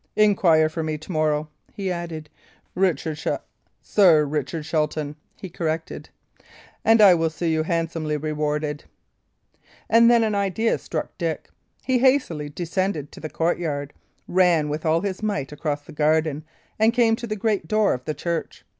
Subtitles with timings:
[0.15, 2.27] "Inquire for me to morrow," he added
[2.73, 3.41] "Richard Shelt
[3.83, 6.09] Sir Richard Shelton," he corrected,
[6.83, 8.85] "and I will see you handsomely rewarded."
[9.87, 11.49] And then an idea struck Dick.
[11.85, 13.93] He hastily descended to the courtyard,
[14.27, 16.45] ran with all his might across the garden,
[16.79, 18.65] and came to the great door of the church.